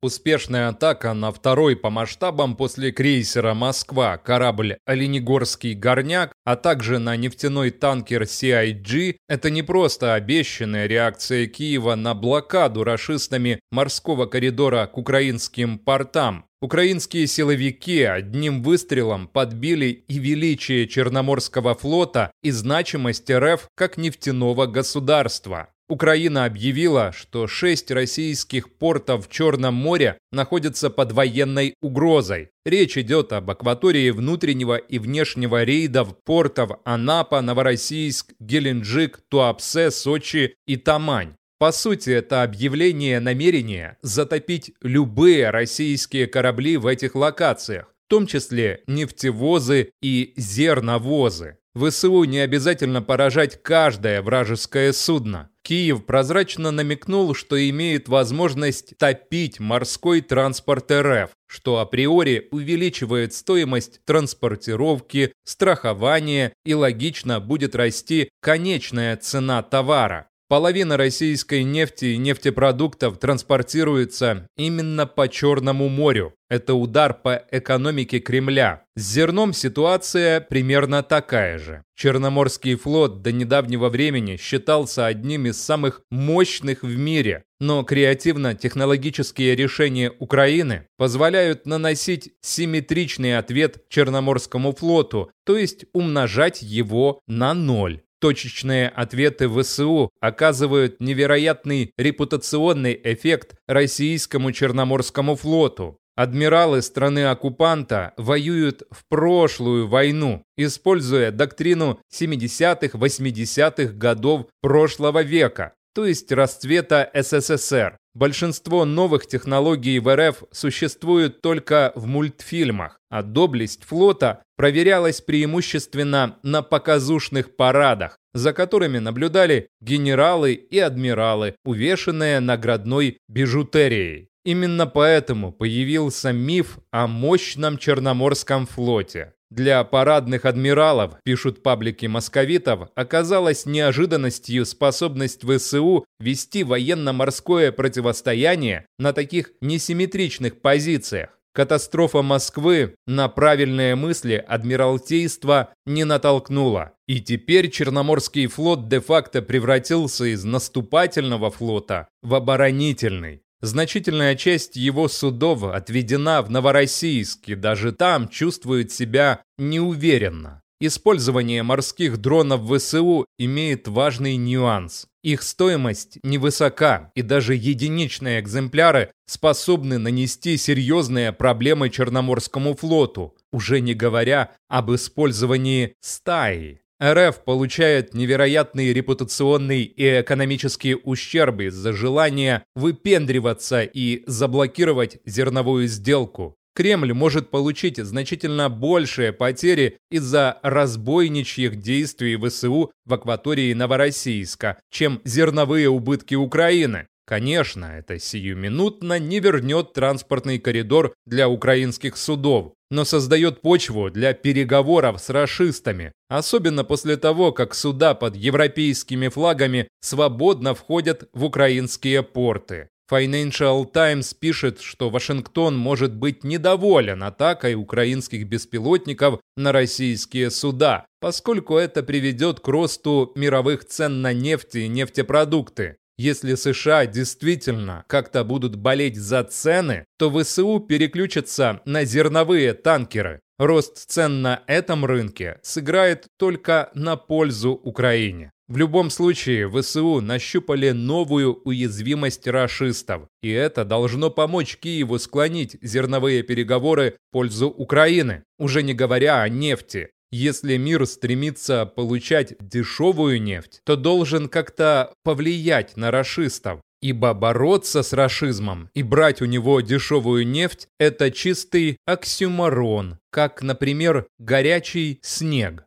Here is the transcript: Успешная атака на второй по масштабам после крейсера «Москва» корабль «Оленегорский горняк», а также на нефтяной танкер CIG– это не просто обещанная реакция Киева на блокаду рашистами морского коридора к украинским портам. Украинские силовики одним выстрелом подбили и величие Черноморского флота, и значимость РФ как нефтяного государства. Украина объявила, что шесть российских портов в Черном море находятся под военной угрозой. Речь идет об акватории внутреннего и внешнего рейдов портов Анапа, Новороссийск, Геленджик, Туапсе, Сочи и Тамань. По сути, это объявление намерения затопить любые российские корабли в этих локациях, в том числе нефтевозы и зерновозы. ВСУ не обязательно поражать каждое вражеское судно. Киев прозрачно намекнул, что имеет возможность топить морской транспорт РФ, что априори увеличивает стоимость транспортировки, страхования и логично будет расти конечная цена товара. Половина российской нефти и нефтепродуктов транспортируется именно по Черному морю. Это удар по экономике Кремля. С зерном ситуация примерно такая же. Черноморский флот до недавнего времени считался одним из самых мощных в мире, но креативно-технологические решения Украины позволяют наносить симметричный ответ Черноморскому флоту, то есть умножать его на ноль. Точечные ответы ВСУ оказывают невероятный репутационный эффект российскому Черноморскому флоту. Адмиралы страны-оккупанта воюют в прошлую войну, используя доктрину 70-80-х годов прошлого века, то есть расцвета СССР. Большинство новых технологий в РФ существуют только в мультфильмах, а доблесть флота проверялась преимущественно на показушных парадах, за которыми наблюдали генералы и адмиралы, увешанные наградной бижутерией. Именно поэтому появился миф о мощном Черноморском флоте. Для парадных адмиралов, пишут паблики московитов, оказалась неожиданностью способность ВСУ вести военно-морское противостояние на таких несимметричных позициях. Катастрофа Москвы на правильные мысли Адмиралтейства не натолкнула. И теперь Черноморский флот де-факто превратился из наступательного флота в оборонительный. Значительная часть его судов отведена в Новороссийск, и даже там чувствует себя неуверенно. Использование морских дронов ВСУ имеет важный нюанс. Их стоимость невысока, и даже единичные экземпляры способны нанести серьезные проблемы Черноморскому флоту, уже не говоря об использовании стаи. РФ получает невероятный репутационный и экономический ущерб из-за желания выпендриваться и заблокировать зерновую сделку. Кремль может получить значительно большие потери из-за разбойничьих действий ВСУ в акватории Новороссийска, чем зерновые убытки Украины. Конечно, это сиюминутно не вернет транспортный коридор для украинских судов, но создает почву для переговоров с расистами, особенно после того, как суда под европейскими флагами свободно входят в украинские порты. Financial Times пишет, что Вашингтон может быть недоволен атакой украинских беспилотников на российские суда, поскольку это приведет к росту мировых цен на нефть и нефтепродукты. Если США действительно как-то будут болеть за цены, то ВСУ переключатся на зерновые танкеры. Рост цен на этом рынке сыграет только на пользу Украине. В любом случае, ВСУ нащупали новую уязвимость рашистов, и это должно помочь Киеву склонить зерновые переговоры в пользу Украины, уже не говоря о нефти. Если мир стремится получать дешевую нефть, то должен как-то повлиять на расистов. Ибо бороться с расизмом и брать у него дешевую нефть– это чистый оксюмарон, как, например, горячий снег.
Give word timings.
Успешная 0.00 0.68
атака 0.68 1.12
на 1.12 1.32
второй 1.32 1.74
по 1.74 1.90
масштабам 1.90 2.54
после 2.54 2.92
крейсера 2.92 3.54
«Москва» 3.54 4.16
корабль 4.16 4.76
«Оленегорский 4.86 5.74
горняк», 5.74 6.32
а 6.44 6.54
также 6.54 7.00
на 7.00 7.16
нефтяной 7.16 7.72
танкер 7.72 8.22
CIG– 8.22 9.16
это 9.28 9.50
не 9.50 9.62
просто 9.62 10.14
обещанная 10.14 10.86
реакция 10.86 11.48
Киева 11.48 11.96
на 11.96 12.14
блокаду 12.14 12.84
рашистами 12.84 13.58
морского 13.72 14.26
коридора 14.26 14.86
к 14.86 14.96
украинским 14.98 15.80
портам. 15.80 16.44
Украинские 16.60 17.26
силовики 17.26 18.02
одним 18.02 18.62
выстрелом 18.62 19.26
подбили 19.26 19.86
и 19.86 20.18
величие 20.20 20.86
Черноморского 20.86 21.74
флота, 21.74 22.30
и 22.44 22.52
значимость 22.52 23.28
РФ 23.30 23.66
как 23.74 23.96
нефтяного 23.96 24.66
государства. 24.66 25.70
Украина 25.88 26.44
объявила, 26.44 27.12
что 27.12 27.46
шесть 27.46 27.90
российских 27.90 28.74
портов 28.74 29.26
в 29.26 29.30
Черном 29.30 29.74
море 29.74 30.18
находятся 30.30 30.90
под 30.90 31.12
военной 31.12 31.74
угрозой. 31.80 32.50
Речь 32.66 32.98
идет 32.98 33.32
об 33.32 33.50
акватории 33.50 34.10
внутреннего 34.10 34.76
и 34.76 34.98
внешнего 34.98 35.64
рейдов 35.64 36.14
портов 36.24 36.72
Анапа, 36.84 37.40
Новороссийск, 37.40 38.34
Геленджик, 38.38 39.20
Туапсе, 39.30 39.90
Сочи 39.90 40.54
и 40.66 40.76
Тамань. 40.76 41.34
По 41.58 41.72
сути, 41.72 42.10
это 42.10 42.42
объявление 42.44 43.18
намерения 43.18 43.98
затопить 44.02 44.72
любые 44.80 45.50
российские 45.50 46.26
корабли 46.26 46.76
в 46.76 46.86
этих 46.86 47.16
локациях, 47.16 47.92
в 48.06 48.10
том 48.10 48.26
числе 48.26 48.82
нефтевозы 48.86 49.90
и 50.00 50.34
зерновозы. 50.36 51.57
ВСУ 51.74 52.24
не 52.24 52.38
обязательно 52.40 53.02
поражать 53.02 53.62
каждое 53.62 54.22
вражеское 54.22 54.92
судно. 54.92 55.50
Киев 55.62 56.06
прозрачно 56.06 56.70
намекнул, 56.70 57.34
что 57.34 57.56
имеет 57.68 58.08
возможность 58.08 58.96
топить 58.96 59.60
морской 59.60 60.22
транспорт 60.22 60.90
РФ, 60.90 61.30
что 61.46 61.78
априори 61.78 62.48
увеличивает 62.50 63.34
стоимость 63.34 64.00
транспортировки, 64.06 65.32
страхования 65.44 66.54
и 66.64 66.72
логично 66.72 67.38
будет 67.38 67.74
расти 67.74 68.30
конечная 68.40 69.16
цена 69.18 69.62
товара. 69.62 70.28
Половина 70.48 70.96
российской 70.96 71.62
нефти 71.62 72.06
и 72.06 72.16
нефтепродуктов 72.16 73.18
транспортируется 73.18 74.48
именно 74.56 75.06
по 75.06 75.28
Черному 75.28 75.90
морю. 75.90 76.32
Это 76.48 76.72
удар 76.72 77.12
по 77.12 77.44
экономике 77.50 78.18
Кремля. 78.18 78.84
С 78.96 79.02
зерном 79.12 79.52
ситуация 79.52 80.40
примерно 80.40 81.02
такая 81.02 81.58
же. 81.58 81.82
Черноморский 81.94 82.76
флот 82.76 83.20
до 83.20 83.30
недавнего 83.30 83.90
времени 83.90 84.36
считался 84.36 85.04
одним 85.04 85.44
из 85.44 85.62
самых 85.62 86.00
мощных 86.10 86.82
в 86.82 86.96
мире, 86.96 87.42
но 87.60 87.82
креативно-технологические 87.82 89.54
решения 89.54 90.10
Украины 90.18 90.86
позволяют 90.96 91.66
наносить 91.66 92.32
симметричный 92.40 93.36
ответ 93.36 93.86
Черноморскому 93.90 94.72
флоту, 94.72 95.30
то 95.44 95.58
есть 95.58 95.84
умножать 95.92 96.62
его 96.62 97.20
на 97.26 97.52
ноль. 97.52 98.00
Точечные 98.20 98.88
ответы 98.88 99.48
ВСУ 99.48 100.10
оказывают 100.20 101.00
невероятный 101.00 101.92
репутационный 101.96 103.00
эффект 103.04 103.54
российскому 103.68 104.50
Черноморскому 104.50 105.36
флоту. 105.36 105.98
Адмиралы 106.16 106.82
страны-оккупанта 106.82 108.12
воюют 108.16 108.82
в 108.90 109.06
прошлую 109.08 109.86
войну, 109.86 110.42
используя 110.56 111.30
доктрину 111.30 112.00
70-80-х 112.12 113.92
годов 113.92 114.46
прошлого 114.60 115.22
века, 115.22 115.74
то 115.98 116.06
есть 116.06 116.30
расцвета 116.30 117.10
СССР. 117.12 117.98
Большинство 118.14 118.84
новых 118.84 119.26
технологий 119.26 119.98
в 119.98 120.14
РФ 120.14 120.44
существуют 120.52 121.40
только 121.40 121.90
в 121.96 122.06
мультфильмах, 122.06 123.00
а 123.10 123.24
доблесть 123.24 123.82
флота 123.82 124.44
проверялась 124.56 125.20
преимущественно 125.20 126.38
на 126.44 126.62
показушных 126.62 127.56
парадах, 127.56 128.16
за 128.32 128.52
которыми 128.52 128.98
наблюдали 128.98 129.70
генералы 129.80 130.52
и 130.52 130.78
адмиралы, 130.78 131.56
увешанные 131.64 132.38
наградной 132.38 133.18
бижутерией. 133.28 134.28
Именно 134.44 134.86
поэтому 134.86 135.50
появился 135.50 136.30
миф 136.30 136.78
о 136.92 137.08
мощном 137.08 137.76
Черноморском 137.76 138.68
флоте. 138.68 139.34
Для 139.50 139.82
парадных 139.82 140.44
адмиралов, 140.44 141.14
пишут 141.24 141.62
паблики 141.62 142.04
московитов, 142.04 142.90
оказалась 142.94 143.64
неожиданностью 143.64 144.66
способность 144.66 145.42
ВСУ 145.42 146.04
вести 146.20 146.64
военно-морское 146.64 147.72
противостояние 147.72 148.86
на 148.98 149.14
таких 149.14 149.52
несимметричных 149.62 150.60
позициях. 150.60 151.30
Катастрофа 151.54 152.22
Москвы 152.22 152.94
на 153.06 153.28
правильные 153.28 153.96
мысли 153.96 154.34
Адмиралтейства 154.34 155.72
не 155.86 156.04
натолкнула. 156.04 156.92
И 157.08 157.20
теперь 157.20 157.70
Черноморский 157.70 158.46
флот 158.46 158.88
де-факто 158.88 159.42
превратился 159.42 160.26
из 160.26 160.44
наступательного 160.44 161.50
флота 161.50 162.06
в 162.22 162.34
оборонительный. 162.34 163.42
Значительная 163.60 164.36
часть 164.36 164.76
его 164.76 165.08
судов 165.08 165.64
отведена 165.64 166.42
в 166.42 166.50
Новороссийск, 166.50 167.48
и 167.48 167.54
даже 167.56 167.92
там 167.92 168.28
чувствует 168.28 168.92
себя 168.92 169.42
неуверенно. 169.58 170.62
Использование 170.80 171.64
морских 171.64 172.18
дронов 172.18 172.70
ВСУ 172.70 173.26
имеет 173.36 173.88
важный 173.88 174.36
нюанс. 174.36 175.08
Их 175.24 175.42
стоимость 175.42 176.18
невысока, 176.22 177.10
и 177.16 177.22
даже 177.22 177.56
единичные 177.56 178.38
экземпляры 178.38 179.10
способны 179.26 179.98
нанести 179.98 180.56
серьезные 180.56 181.32
проблемы 181.32 181.90
Черноморскому 181.90 182.76
флоту, 182.76 183.36
уже 183.52 183.80
не 183.80 183.94
говоря 183.94 184.52
об 184.68 184.94
использовании 184.94 185.94
стаи. 186.00 186.80
РФ 187.02 187.44
получает 187.44 188.12
невероятный 188.14 188.92
репутационный 188.92 189.82
и 189.82 190.20
экономический 190.20 190.96
ущерб 190.96 191.60
из-за 191.60 191.92
желания 191.92 192.64
выпендриваться 192.74 193.82
и 193.82 194.24
заблокировать 194.26 195.18
зерновую 195.24 195.86
сделку. 195.86 196.56
Кремль 196.74 197.12
может 197.12 197.50
получить 197.50 197.98
значительно 197.98 198.68
большие 198.68 199.32
потери 199.32 199.98
из-за 200.10 200.58
разбойничьих 200.62 201.76
действий 201.76 202.36
ВСУ 202.36 202.92
в 203.04 203.14
акватории 203.14 203.72
Новороссийска, 203.72 204.78
чем 204.90 205.20
зерновые 205.24 205.88
убытки 205.88 206.36
Украины. 206.36 207.08
Конечно, 207.28 207.84
это 207.84 208.18
сиюминутно 208.18 209.18
не 209.18 209.38
вернет 209.40 209.92
транспортный 209.92 210.58
коридор 210.58 211.12
для 211.26 211.50
украинских 211.50 212.16
судов, 212.16 212.72
но 212.90 213.04
создает 213.04 213.60
почву 213.60 214.08
для 214.08 214.32
переговоров 214.32 215.20
с 215.20 215.28
расистами, 215.28 216.12
особенно 216.30 216.84
после 216.84 217.18
того, 217.18 217.52
как 217.52 217.74
суда 217.74 218.14
под 218.14 218.34
европейскими 218.34 219.28
флагами 219.28 219.88
свободно 220.00 220.74
входят 220.74 221.28
в 221.34 221.44
украинские 221.44 222.22
порты. 222.22 222.88
Financial 223.12 223.84
Times 223.84 224.32
пишет, 224.32 224.80
что 224.80 225.10
Вашингтон 225.10 225.76
может 225.76 226.14
быть 226.14 226.44
недоволен 226.44 227.22
атакой 227.22 227.74
украинских 227.74 228.46
беспилотников 228.46 229.38
на 229.54 229.72
российские 229.72 230.50
суда, 230.50 231.04
поскольку 231.20 231.76
это 231.76 232.02
приведет 232.02 232.60
к 232.60 232.68
росту 232.68 233.32
мировых 233.34 233.84
цен 233.84 234.22
на 234.22 234.32
нефть 234.32 234.76
и 234.76 234.88
нефтепродукты. 234.88 235.98
Если 236.18 236.56
США 236.56 237.06
действительно 237.06 238.04
как-то 238.08 238.42
будут 238.42 238.74
болеть 238.74 239.16
за 239.16 239.44
цены, 239.44 240.04
то 240.18 240.30
ВСУ 240.30 240.80
переключатся 240.80 241.80
на 241.84 242.04
зерновые 242.04 242.74
танкеры. 242.74 243.40
Рост 243.56 244.10
цен 244.10 244.42
на 244.42 244.64
этом 244.66 245.04
рынке 245.04 245.60
сыграет 245.62 246.26
только 246.36 246.90
на 246.94 247.16
пользу 247.16 247.70
Украине. 247.70 248.50
В 248.66 248.76
любом 248.76 249.10
случае, 249.10 249.70
ВСУ 249.70 250.20
нащупали 250.20 250.90
новую 250.90 251.54
уязвимость 251.64 252.46
рашистов, 252.46 253.28
и 253.40 253.50
это 253.50 253.84
должно 253.84 254.28
помочь 254.30 254.76
Киеву 254.76 255.18
склонить 255.18 255.78
зерновые 255.80 256.42
переговоры 256.42 257.12
в 257.12 257.32
пользу 257.32 257.68
Украины, 257.68 258.42
уже 258.58 258.82
не 258.82 258.92
говоря 258.92 259.40
о 259.40 259.48
нефти. 259.48 260.10
Если 260.30 260.76
мир 260.76 261.06
стремится 261.06 261.86
получать 261.86 262.54
дешевую 262.60 263.40
нефть, 263.40 263.80
то 263.84 263.96
должен 263.96 264.48
как-то 264.48 265.12
повлиять 265.24 265.96
на 265.96 266.10
расистов. 266.10 266.80
Ибо 267.00 267.32
бороться 267.32 268.02
с 268.02 268.12
расизмом 268.12 268.90
и 268.92 269.04
брать 269.04 269.40
у 269.40 269.44
него 269.44 269.80
дешевую 269.80 270.46
нефть– 270.46 270.88
это 270.98 271.30
чистый 271.30 271.96
оксюмарон, 272.06 273.18
как, 273.30 273.62
например, 273.62 274.26
горячий 274.38 275.20
снег. 275.22 275.84